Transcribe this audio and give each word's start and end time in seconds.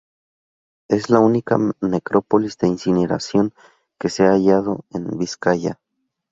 Es 0.87 1.11
la 1.11 1.19
única 1.19 1.59
necrópolis 1.79 2.57
de 2.57 2.67
incineración 2.67 3.53
que 3.99 4.09
se 4.09 4.23
ha 4.25 4.31
hallado 4.31 4.83
en 4.89 5.15
Vizcaya. 5.19 5.79